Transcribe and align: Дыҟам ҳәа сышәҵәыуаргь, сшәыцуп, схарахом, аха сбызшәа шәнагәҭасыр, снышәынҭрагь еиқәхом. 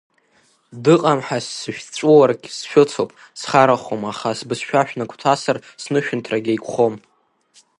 Дыҟам 0.83 1.19
ҳәа 1.25 1.37
сышәҵәыуаргь, 1.57 2.45
сшәыцуп, 2.57 3.09
схарахом, 3.39 4.01
аха 4.11 4.29
сбызшәа 4.39 4.81
шәнагәҭасыр, 4.87 5.57
снышәынҭрагь 5.81 6.49
еиқәхом. 6.51 6.95